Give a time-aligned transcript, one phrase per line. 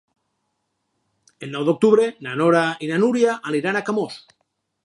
[1.47, 4.19] El nou d'octubre na Nora i na Núria aniran a Camós.